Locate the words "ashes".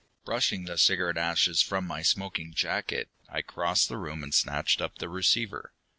1.19-1.61